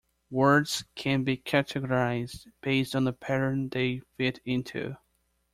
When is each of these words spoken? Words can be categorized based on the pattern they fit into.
Words 0.31 0.85
can 0.95 1.23
be 1.23 1.37
categorized 1.37 2.47
based 2.61 2.95
on 2.95 3.03
the 3.03 3.13
pattern 3.13 3.69
they 3.69 4.01
fit 4.17 4.39
into. 4.45 4.97